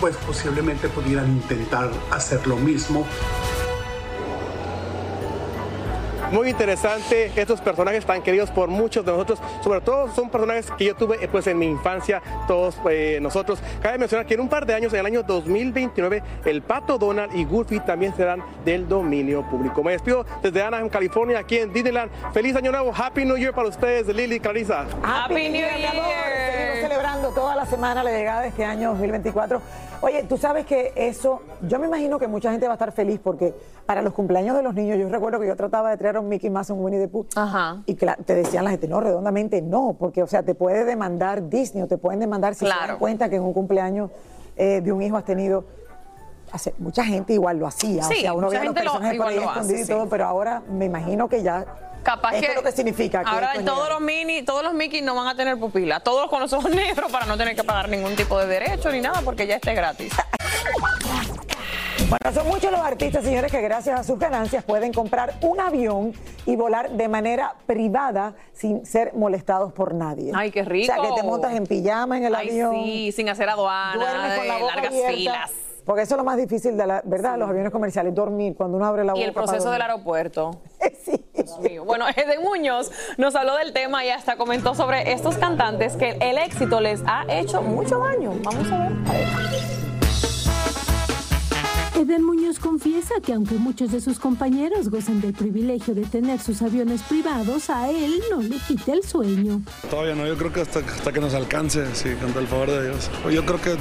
pues 0.00 0.16
posiblemente 0.16 0.88
pudieran 0.88 1.28
intentar 1.28 1.90
hacer 2.10 2.46
lo 2.46 2.56
mismo. 2.56 3.06
Muy 6.34 6.50
interesante, 6.50 7.30
estos 7.36 7.60
personajes 7.60 8.04
tan 8.04 8.20
queridos 8.20 8.50
por 8.50 8.68
muchos 8.68 9.04
de 9.04 9.12
nosotros, 9.12 9.38
sobre 9.62 9.80
todo 9.80 10.12
son 10.12 10.28
personajes 10.28 10.66
que 10.76 10.86
yo 10.86 10.96
tuve 10.96 11.24
eh, 11.24 11.28
pues 11.30 11.46
en 11.46 11.56
mi 11.56 11.66
infancia, 11.66 12.20
todos 12.48 12.74
eh, 12.90 13.20
nosotros. 13.22 13.60
Cabe 13.80 13.98
mencionar 13.98 14.26
que 14.26 14.34
en 14.34 14.40
un 14.40 14.48
par 14.48 14.66
de 14.66 14.74
años, 14.74 14.92
en 14.94 14.98
el 14.98 15.06
año 15.06 15.22
2029, 15.22 16.24
el 16.44 16.62
Pato 16.62 16.98
Donald 16.98 17.32
y 17.36 17.44
Goofy 17.44 17.78
también 17.78 18.16
serán 18.16 18.42
del 18.64 18.88
dominio 18.88 19.48
público. 19.48 19.84
Me 19.84 19.92
despido 19.92 20.26
desde 20.42 20.60
Anaheim, 20.60 20.88
California, 20.88 21.38
aquí 21.38 21.58
en 21.58 21.72
Disneyland. 21.72 22.10
Feliz 22.32 22.56
año 22.56 22.72
nuevo, 22.72 22.92
Happy 22.92 23.24
New 23.24 23.36
Year 23.36 23.54
para 23.54 23.68
ustedes, 23.68 24.08
Lili 24.08 24.34
y 24.34 24.40
Clarisa. 24.40 24.86
Happy 25.04 25.48
New 25.50 25.62
Year. 25.62 26.43
Toda 27.34 27.54
la 27.56 27.64
semana 27.66 28.02
la 28.02 28.10
llegada 28.10 28.40
de 28.42 28.48
este 28.48 28.64
año 28.64 28.90
2024. 28.90 29.60
Oye, 30.02 30.24
tú 30.24 30.36
sabes 30.36 30.66
que 30.66 30.92
eso, 30.96 31.42
yo 31.62 31.78
me 31.78 31.86
imagino 31.86 32.18
que 32.18 32.26
mucha 32.26 32.50
gente 32.50 32.66
va 32.66 32.72
a 32.72 32.76
estar 32.76 32.92
feliz 32.92 33.20
porque 33.22 33.54
para 33.86 34.02
los 34.02 34.12
cumpleaños 34.12 34.56
de 34.56 34.62
los 34.62 34.74
niños, 34.74 34.98
yo 34.98 35.08
recuerdo 35.08 35.38
que 35.40 35.46
yo 35.46 35.56
trataba 35.56 35.90
de 35.90 35.96
traer 35.96 36.16
a 36.16 36.20
un 36.20 36.28
Mickey 36.28 36.50
Mouse, 36.50 36.70
un 36.70 36.84
Winnie 36.84 37.00
the 37.00 37.08
Pooh, 37.08 37.26
y 37.86 37.94
cla- 37.96 38.16
te 38.24 38.34
decían 38.34 38.64
la 38.64 38.70
gente, 38.70 38.88
no, 38.88 39.00
redondamente 39.00 39.62
no, 39.62 39.96
porque, 39.98 40.22
o 40.22 40.26
sea, 40.26 40.42
te 40.42 40.54
puede 40.54 40.84
demandar 40.84 41.48
Disney 41.48 41.82
o 41.82 41.86
te 41.86 41.98
pueden 41.98 42.20
demandar 42.20 42.54
si 42.54 42.66
se 42.66 42.68
dan 42.88 42.98
cuenta 42.98 43.28
que 43.28 43.36
en 43.36 43.42
un 43.42 43.52
cumpleaños 43.52 44.10
eh, 44.56 44.80
de 44.82 44.92
un 44.92 45.00
hijo 45.02 45.16
has 45.16 45.24
tenido 45.24 45.64
hace- 46.52 46.74
mucha 46.78 47.04
gente 47.04 47.32
igual 47.32 47.58
lo 47.58 47.66
hacía, 47.66 48.02
Sí, 48.04 48.18
o 48.18 48.20
sea, 48.20 48.32
uno 48.34 48.48
veía 48.50 48.64
los 48.64 48.74
personajes 48.74 49.16
por 49.16 49.26
ahí 49.28 49.38
escondidos 49.38 49.80
y 49.80 49.84
sí. 49.84 49.92
todo, 49.92 50.08
pero 50.08 50.24
ahora 50.26 50.62
me 50.70 50.84
imagino 50.84 51.28
que 51.28 51.42
ya 51.42 51.64
Capaz 52.04 52.34
esto 52.34 52.42
que, 52.42 52.52
es 52.52 52.56
lo 52.56 52.62
que 52.62 52.72
significa. 52.72 53.24
que 53.24 53.30
ahora 53.30 53.52
todos 53.64 53.88
los 53.88 54.00
mini, 54.00 54.42
todos 54.42 54.62
los 54.62 54.74
Mickey 54.74 55.00
no 55.02 55.14
van 55.14 55.26
a 55.26 55.34
tener 55.34 55.58
pupila, 55.58 56.00
todos 56.00 56.28
con 56.28 56.40
los 56.40 56.52
ojos 56.52 56.70
negros 56.74 57.10
para 57.10 57.26
no 57.26 57.36
tener 57.36 57.56
que 57.56 57.64
pagar 57.64 57.88
ningún 57.88 58.14
tipo 58.14 58.38
de 58.38 58.46
derecho 58.46 58.90
ni 58.92 59.00
nada 59.00 59.22
porque 59.22 59.46
ya 59.46 59.56
esté 59.56 59.74
gratis. 59.74 60.12
Bueno, 62.08 62.34
son 62.34 62.46
muchos 62.46 62.70
los 62.70 62.80
artistas, 62.80 63.24
señores, 63.24 63.50
que 63.50 63.60
gracias 63.62 63.98
a 63.98 64.04
sus 64.04 64.18
ganancias 64.18 64.62
pueden 64.62 64.92
comprar 64.92 65.34
un 65.40 65.58
avión 65.58 66.12
y 66.44 66.54
volar 66.54 66.90
de 66.90 67.08
manera 67.08 67.54
privada 67.66 68.34
sin 68.52 68.84
ser 68.84 69.14
molestados 69.14 69.72
por 69.72 69.94
nadie. 69.94 70.30
Ay, 70.34 70.50
qué 70.50 70.64
rico. 70.64 70.92
O 70.92 70.94
sea, 70.94 71.08
que 71.08 71.20
te 71.20 71.26
montas 71.26 71.54
en 71.54 71.66
pijama 71.66 72.18
en 72.18 72.24
el 72.26 72.34
Ay, 72.34 72.50
avión. 72.50 72.74
sí, 72.84 73.12
sin 73.12 73.28
hacer 73.30 73.48
aduana, 73.48 73.94
duermes 73.94 74.38
con 74.38 74.48
la 74.48 74.54
de 74.54 74.60
boca 74.60 74.74
largas 74.74 74.92
abierta, 74.92 75.12
filas. 75.12 75.52
Porque 75.84 76.02
eso 76.02 76.14
es 76.14 76.18
lo 76.18 76.24
más 76.24 76.36
difícil 76.36 76.76
de 76.76 76.86
la, 76.86 77.02
¿verdad? 77.04 77.38
Los 77.38 77.48
aviones 77.48 77.72
comerciales, 77.72 78.14
dormir 78.14 78.54
cuando 78.54 78.76
uno 78.76 78.86
abre 78.86 79.04
la 79.04 79.12
boca. 79.12 79.20
Y 79.20 79.24
el 79.24 79.32
proceso 79.32 79.70
del 79.70 79.82
aeropuerto. 79.82 80.60
Dios 81.34 81.58
mío. 81.60 81.84
Bueno, 81.84 82.06
Eden 82.16 82.42
Muñoz 82.42 82.90
nos 83.18 83.34
habló 83.34 83.56
del 83.56 83.72
tema 83.72 84.04
y 84.04 84.10
hasta 84.10 84.36
comentó 84.36 84.74
sobre 84.74 85.12
estos 85.12 85.36
cantantes 85.36 85.96
que 85.96 86.16
el 86.20 86.38
éxito 86.38 86.80
les 86.80 87.02
ha 87.06 87.24
hecho 87.28 87.62
mucho 87.62 87.98
daño. 87.98 88.32
Vamos 88.42 88.70
a 88.70 88.78
ver. 88.78 88.92
A 89.08 89.12
ver. 89.12 89.28
Eden 91.96 92.24
Muñoz 92.24 92.58
confiesa 92.58 93.14
que 93.24 93.32
aunque 93.32 93.54
muchos 93.54 93.92
de 93.92 94.00
sus 94.00 94.18
compañeros 94.18 94.90
gozan 94.90 95.20
del 95.20 95.32
privilegio 95.32 95.94
de 95.94 96.02
tener 96.04 96.40
sus 96.40 96.60
aviones 96.60 97.02
privados, 97.02 97.70
a 97.70 97.88
él 97.90 98.20
no 98.30 98.42
le 98.42 98.56
quita 98.58 98.92
el 98.92 99.02
sueño. 99.04 99.62
Todavía 99.88 100.14
no, 100.14 100.26
yo 100.26 100.36
creo 100.36 100.52
que 100.52 100.60
hasta, 100.60 100.80
hasta 100.80 101.12
que 101.12 101.20
nos 101.20 101.34
alcance, 101.34 101.86
sí, 101.94 102.10
con 102.16 102.36
el 102.42 102.48
favor 102.48 102.70
de 102.70 102.88
Dios. 102.90 103.10
Yo 103.32 103.46
creo 103.46 103.60
que 103.60 103.76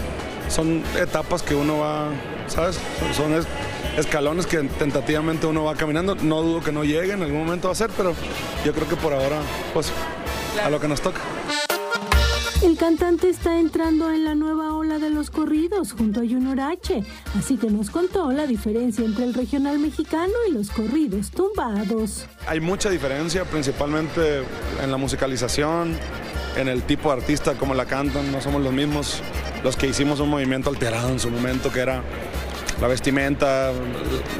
son 0.48 0.84
etapas 1.02 1.42
que 1.42 1.56
uno 1.56 1.80
va, 1.80 2.10
¿sabes? 2.48 2.80
Son, 3.00 3.14
son 3.14 3.34
es- 3.34 3.48
escalones 3.98 4.46
que 4.46 4.58
tentativamente 4.58 5.48
uno 5.48 5.64
va 5.64 5.76
caminando. 5.76 6.16
No 6.16 6.42
dudo 6.42 6.62
que 6.62 6.72
no 6.72 6.84
llegue, 6.84 7.14
en 7.14 7.22
algún 7.22 7.46
momento 7.46 7.68
va 7.68 7.74
a 7.74 7.76
ser, 7.76 7.90
pero 7.96 8.14
yo 8.66 8.74
creo 8.74 8.88
que 8.88 8.96
por 8.96 9.14
ahora, 9.14 9.40
pues, 9.74 9.92
a 10.64 10.70
lo 10.70 10.80
que 10.80 10.88
nos 10.88 11.02
toca. 11.02 11.22
El 12.64 12.78
cantante 12.78 13.30
está 13.30 13.60
entrando 13.60 14.10
en 14.10 14.24
la 14.24 14.36
nueva 14.36 14.74
ola 14.74 14.98
de 14.98 15.10
los 15.10 15.30
corridos 15.30 15.92
junto 15.92 16.22
a 16.22 16.24
Junior 16.24 16.62
H, 16.62 17.04
así 17.38 17.58
que 17.58 17.70
nos 17.70 17.90
contó 17.90 18.32
la 18.32 18.48
diferencia 18.48 19.04
entre 19.04 19.26
el 19.26 19.34
regional 19.34 19.80
mexicano 19.80 20.34
y 20.48 20.54
los 20.54 20.70
corridos 20.70 21.30
tumbados. 21.32 22.26
Hay 22.48 22.62
mucha 22.62 22.90
diferencia, 22.90 23.44
principalmente 23.44 24.44
en 24.82 24.92
la 24.92 24.96
musicalización, 24.96 25.98
en 26.56 26.70
el 26.70 26.84
tipo 26.84 27.10
de 27.10 27.22
artista, 27.22 27.56
como 27.56 27.74
la 27.74 27.86
cantan. 27.86 28.32
No 28.32 28.40
somos 28.40 28.62
los 28.62 28.72
mismos 28.72 29.22
los 29.62 29.76
que 29.76 29.88
hicimos 29.88 30.22
un 30.22 30.30
movimiento 30.30 30.70
alterado 30.70 31.10
en 31.10 31.20
su 31.20 31.30
momento, 31.30 31.70
que 31.70 31.82
era 31.82 32.02
la 32.82 32.88
vestimenta, 32.88 33.72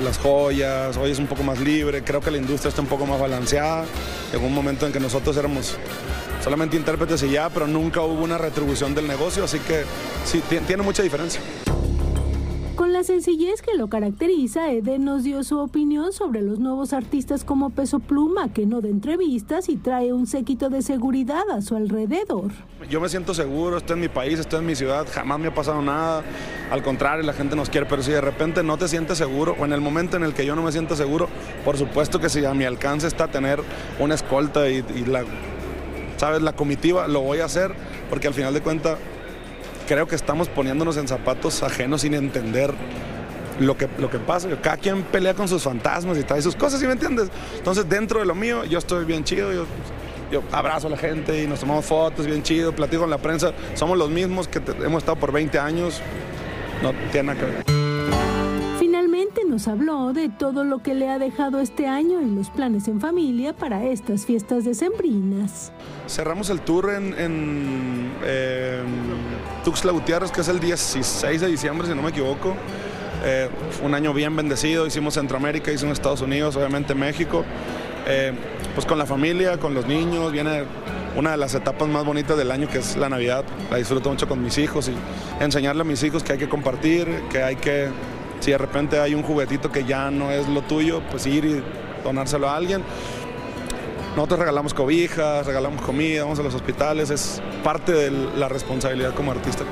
las 0.04 0.18
joyas. 0.18 0.98
Hoy 0.98 1.12
es 1.12 1.20
un 1.20 1.28
poco 1.28 1.44
más 1.44 1.60
libre. 1.60 2.04
Creo 2.04 2.22
que 2.22 2.32
la 2.32 2.38
industria 2.38 2.70
está 2.70 2.82
un 2.82 2.88
poco 2.88 3.06
más 3.06 3.20
balanceada. 3.20 3.86
Llegó 4.32 4.46
un 4.48 4.54
momento 4.54 4.86
en 4.86 4.92
que 4.92 5.00
nosotros 5.00 5.36
éramos 5.38 5.76
solamente 6.44 6.76
intérpretes 6.76 7.24
y 7.24 7.30
ya, 7.32 7.50
pero 7.50 7.68
nunca 7.68 8.02
hubo 8.02 8.22
una 8.24 8.38
retribución 8.38 8.94
del 8.94 9.08
negocio, 9.08 9.46
así 9.46 9.60
que 9.60 9.84
sí, 10.26 10.42
ti- 10.50 10.58
tiene 10.68 10.84
mucha 10.84 11.02
diferencia. 11.02 11.40
Sencillez 13.04 13.62
que 13.62 13.76
lo 13.78 13.88
caracteriza, 13.88 14.72
Eden 14.72 15.06
nos 15.06 15.24
dio 15.24 15.44
su 15.44 15.60
opinión 15.60 16.14
sobre 16.14 16.42
los 16.42 16.60
nuevos 16.60 16.94
artistas 16.94 17.44
como 17.44 17.70
Peso 17.70 18.00
Pluma, 18.00 18.54
que 18.54 18.66
no 18.66 18.82
da 18.82 18.88
entrevistas 18.88 19.70
y 19.70 19.76
trae 19.76 20.14
un 20.14 20.28
séquito 20.28 20.70
de 20.70 20.82
seguridad 20.82 21.50
a 21.52 21.62
su 21.62 21.76
alrededor. 21.76 22.52
Yo 22.90 23.02
me 23.02 23.10
siento 23.10 23.34
seguro, 23.34 23.78
estoy 23.78 23.96
en 23.96 24.02
mi 24.02 24.08
país, 24.08 24.40
estoy 24.40 24.60
en 24.60 24.66
mi 24.66 24.76
ciudad, 24.76 25.06
jamás 25.12 25.40
me 25.40 25.48
ha 25.48 25.54
pasado 25.54 25.82
nada. 25.82 26.24
Al 26.72 26.82
contrario, 26.82 27.26
la 27.26 27.34
gente 27.34 27.56
nos 27.56 27.70
quiere, 27.70 27.86
pero 27.88 28.02
si 28.02 28.12
de 28.12 28.22
repente 28.22 28.64
no 28.64 28.78
te 28.78 28.88
sientes 28.88 29.18
seguro 29.18 29.56
o 29.60 29.66
en 29.66 29.74
el 29.74 29.82
momento 29.82 30.18
en 30.18 30.24
el 30.24 30.34
que 30.34 30.46
yo 30.46 30.56
no 30.56 30.64
me 30.64 30.72
siento 30.72 30.96
seguro, 30.96 31.28
por 31.66 31.78
supuesto 31.78 32.20
que 32.20 32.30
si 32.30 32.46
a 32.46 32.54
mi 32.54 32.64
alcance 32.64 33.08
está 33.08 33.28
tener 33.28 33.60
una 34.00 34.16
escolta 34.16 34.70
y, 34.70 34.84
y 34.96 35.06
la, 35.06 35.24
sabes, 36.18 36.42
la 36.42 36.54
comitiva, 36.54 37.08
lo 37.08 37.22
voy 37.22 37.40
a 37.40 37.46
hacer 37.46 37.74
porque 38.10 38.28
al 38.28 38.34
final 38.34 38.54
de 38.54 38.62
cuentas 38.62 38.98
creo 39.88 40.08
que 40.08 40.16
estamos 40.16 40.50
poniéndonos 40.50 40.98
en 40.98 41.08
zapatos 41.08 41.64
ajenos 41.64 42.02
sin 42.02 42.14
entender 42.14 42.74
lo 43.60 43.78
que, 43.78 43.88
lo 43.98 44.10
que 44.10 44.20
pasa. 44.20 44.50
Cada 44.62 44.78
quien 44.78 45.04
pelea 45.04 45.34
con 45.34 45.48
sus 45.48 45.64
fantasmas 45.64 46.18
y 46.18 46.24
trae 46.24 46.42
sus 46.42 46.56
cosas, 46.56 46.80
¿sí 46.80 46.86
me 46.86 46.94
entiendes? 46.94 47.30
Entonces, 47.58 47.88
dentro 47.88 48.20
de 48.20 48.26
lo 48.26 48.36
mío, 48.36 48.66
yo 48.66 48.80
estoy 48.80 49.06
bien 49.06 49.24
chido, 49.24 49.52
yo, 49.52 50.44
abrazo 50.52 50.88
a 50.88 50.90
la 50.90 50.98
gente 50.98 51.44
y 51.44 51.48
nos 51.48 51.60
tomamos 51.60 51.86
fotos 51.86 52.26
bien 52.26 52.42
chido, 52.42 52.74
platico 52.74 53.02
con 53.02 53.10
la 53.10 53.20
prensa. 53.20 53.54
Somos 53.76 53.98
los 53.98 54.10
mismos 54.10 54.48
que 54.48 54.62
hemos 54.84 55.04
estado 55.04 55.18
por 55.20 55.32
20 55.32 55.60
años, 55.60 56.02
no 56.82 56.92
tiene 57.12 57.34
nada 57.34 57.40
que 57.40 57.46
ver. 57.46 57.83
Nos 59.48 59.68
habló 59.68 60.14
de 60.14 60.30
todo 60.30 60.64
lo 60.64 60.82
que 60.82 60.96
le 60.96 61.10
ha 61.10 61.20
dejado 61.20 61.60
este 61.60 61.86
año 61.86 62.22
y 62.22 62.26
los 62.26 62.50
planes 62.50 62.88
en 62.88 63.00
familia 63.00 63.54
para 63.54 63.84
estas 63.84 64.26
fiestas 64.26 64.64
decembrinas. 64.64 65.72
Cerramos 66.08 66.50
el 66.50 66.62
tour 66.62 66.92
en, 66.92 67.14
en, 67.20 68.12
eh, 68.24 68.82
Gutiérrez, 69.92 70.32
que 70.32 70.42
es 70.42 70.48
el 70.48 70.60
16 70.60 71.42
de 71.42 71.48
diciembre, 71.48 71.88
si 71.88 71.94
no 71.94 72.02
me 72.02 72.10
equivoco. 72.10 72.56
Eh, 73.26 73.48
un 73.84 73.94
año 73.94 74.12
bien 74.14 74.36
bendecido, 74.36 74.88
hicimos 74.88 75.14
Centroamérica, 75.14 75.72
hicimos 75.72 75.94
Estados 75.94 76.22
Unidos, 76.22 76.56
obviamente 76.56 76.96
México. 76.96 77.44
Eh, 78.08 78.34
pues 78.74 78.88
con 78.88 78.98
la 78.98 79.06
familia, 79.06 79.60
con 79.60 79.76
los 79.76 79.86
niños, 79.86 80.32
viene 80.32 80.64
una 81.16 81.32
de 81.32 81.38
las 81.38 81.54
etapas 81.54 81.88
más 81.90 82.06
bonitas 82.06 82.38
del 82.38 82.50
año, 82.50 82.68
que 82.68 82.80
es 82.80 82.96
la 82.98 83.10
Navidad. 83.10 83.44
La 83.70 83.78
disfruto 83.78 84.10
mucho 84.10 84.28
con 84.28 84.42
mis 84.42 84.58
hijos 84.58 84.90
y 84.90 84.94
enseñarle 85.44 85.82
a 85.82 85.86
mis 85.86 86.02
hijos 86.02 86.24
que 86.24 86.34
hay 86.34 86.40
que 86.40 86.50
compartir, 86.50 87.08
que 87.30 87.44
hay 87.44 87.56
que, 87.56 87.90
si 88.44 88.52
de 88.52 88.58
repente 88.58 89.00
hay 89.00 89.16
un 89.16 89.24
juguetito 89.24 89.72
que 89.72 89.86
ya 89.86 90.12
no 90.12 90.30
es 90.30 90.50
lo 90.50 90.64
tuyo, 90.64 91.02
pues 91.10 91.26
ir 91.26 91.46
y 91.46 91.64
donárselo 92.04 92.50
a 92.50 92.58
alguien. 92.58 92.84
Nosotros 94.18 94.42
regalamos 94.42 94.74
cobijas, 94.74 95.48
regalamos 95.48 95.82
comida, 95.82 96.24
vamos 96.24 96.40
a 96.40 96.44
los 96.44 96.54
hospitales, 96.54 97.10
es 97.10 97.42
parte 97.64 97.94
de 97.94 98.12
la 98.12 98.50
responsabilidad 98.50 99.14
como 99.14 99.32
artista. 99.32 99.64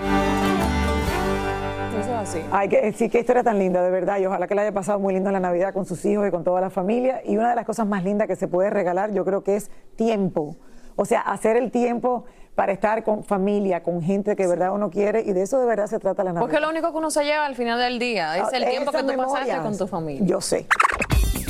Eso 2.00 2.00
es 2.00 2.16
así. 2.16 2.40
Ay, 2.50 2.70
que, 2.70 2.94
sí, 2.94 3.10
qué 3.10 3.20
historia 3.20 3.44
tan 3.44 3.60
linda, 3.60 3.84
de 3.84 3.92
verdad. 3.92 4.20
Y 4.20 4.26
ojalá 4.26 4.48
que 4.48 4.56
la 4.56 4.62
haya 4.62 4.72
pasado 4.72 5.00
muy 5.00 5.14
lindo 5.14 5.28
en 5.28 5.34
la 5.34 5.42
Navidad 5.42 5.74
con 5.74 5.86
sus 5.86 6.06
hijos 6.06 6.26
y 6.26 6.32
con 6.32 6.46
toda 6.46 6.62
la 6.62 6.70
familia. 6.70 7.22
Y 7.26 7.36
una 7.36 7.50
de 7.50 7.56
las 7.58 7.66
cosas 7.66 7.86
más 7.86 8.06
lindas 8.06 8.30
que 8.30 8.38
se 8.38 8.48
puede 8.48 8.70
regalar, 8.70 9.12
yo 9.12 9.26
creo 9.26 9.44
que 9.44 9.58
es 9.58 9.70
tiempo. 9.98 10.56
O 10.96 11.04
sea, 11.04 11.20
hacer 11.20 11.58
el 11.58 11.72
tiempo 11.72 12.24
para 12.56 12.72
estar 12.74 13.04
con 13.04 13.24
familia, 13.24 13.82
con 13.84 14.02
gente 14.02 14.36
que 14.36 14.44
de 14.44 14.50
verdad 14.50 14.74
uno 14.74 14.90
quiere. 14.90 15.22
Y 15.22 15.32
de 15.34 15.42
eso 15.44 15.60
de 15.60 15.66
verdad 15.66 15.88
se 15.88 16.00
trata 16.00 16.24
la 16.24 16.34
Navidad. 16.34 16.42
Porque 16.50 16.60
lo 16.60 16.70
único 16.70 16.92
que 16.92 16.98
uno 16.98 17.10
se 17.12 17.24
lleva 17.24 17.46
al 17.46 17.56
final 17.56 17.80
del 17.80 17.98
día 18.00 18.38
es 18.38 18.52
el 18.54 18.64
Ah, 18.64 18.70
tiempo 18.70 18.92
que 18.92 19.04
tú 19.04 19.16
pasaste 19.18 19.58
con 19.62 19.78
tu 19.78 19.88
familia. 19.88 20.22
Yo 20.26 20.42
sé. 20.42 20.68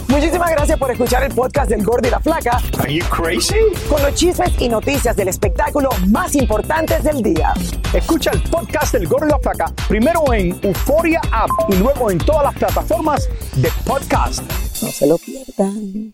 Muchísimas 0.08 0.52
gracias 0.52 0.78
por 0.78 0.92
escuchar 0.92 1.24
el 1.24 1.34
podcast 1.34 1.70
del 1.70 1.86
Gordo 1.86 2.06
y 2.06 2.12
la 2.12 2.20
Flaca. 2.20 2.60
Are 2.82 2.94
you 2.94 3.04
crazy? 3.10 3.56
Con 3.90 4.02
los 4.02 4.14
chismes 4.14 4.52
y 4.60 4.68
noticias 4.68 5.16
del 5.16 5.30
espectáculo 5.30 5.90
más 6.10 6.36
importantes 6.36 7.02
del 7.04 7.24
día. 7.24 7.54
Escucha 7.94 8.32
el 8.32 8.42
podcast 8.44 8.92
del 8.94 9.08
Gordo 9.08 9.28
y 9.28 9.30
la 9.30 9.40
Flaca 9.40 9.72
primero 9.88 10.22
en 10.34 10.60
Euforia 10.64 11.22
App 11.32 11.50
y 11.70 11.76
luego 11.76 12.12
en 12.12 12.18
todas 12.18 12.44
las 12.44 12.56
plataformas 12.56 13.30
de 13.56 13.70
podcast. 13.88 14.42
No 14.84 14.90
se 14.90 15.08
lo 15.08 15.18
pierdan. 15.18 16.14